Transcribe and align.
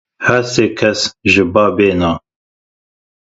Her 0.25 0.41
sê 0.53 0.65
kes 0.77 1.01
ji 1.31 1.43
Babê 1.53 1.91
ne. 1.99 2.11